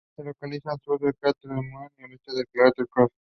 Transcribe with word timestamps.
Se 0.15 0.23
localiza 0.23 0.71
al 0.71 0.79
sur 0.79 0.99
del 0.99 1.13
cráter 1.13 1.51
Maunder, 1.51 1.91
y 1.99 2.03
al 2.05 2.11
oeste 2.13 2.33
del 2.33 2.47
cráter 2.51 2.87
Kopff. 2.89 3.13